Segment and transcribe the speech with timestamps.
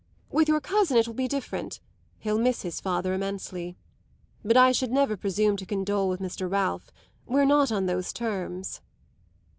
[0.31, 1.79] With your cousin it will be different;
[2.17, 3.77] he'll miss his father immensely.
[4.43, 6.49] But I should never presume to condole with Mr.
[6.49, 6.89] Ralph;
[7.27, 8.81] we're not on those terms."